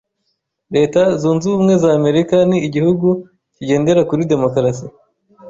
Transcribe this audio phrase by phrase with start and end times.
[0.75, 3.07] Leta zunzubumwe z'Amerika ni igihugu
[3.55, 4.85] kigendera kuri demokarasi.